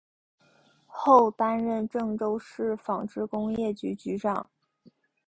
[0.87, 4.49] 后担任郑州市纺织工业局局长。